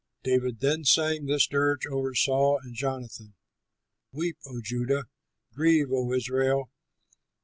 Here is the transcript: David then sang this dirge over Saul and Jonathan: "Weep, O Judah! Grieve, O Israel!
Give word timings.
David 0.23 0.61
then 0.61 0.83
sang 0.83 1.27
this 1.27 1.45
dirge 1.45 1.85
over 1.85 2.15
Saul 2.15 2.57
and 2.63 2.73
Jonathan: 2.73 3.35
"Weep, 4.11 4.39
O 4.47 4.59
Judah! 4.59 5.03
Grieve, 5.53 5.91
O 5.91 6.11
Israel! 6.13 6.71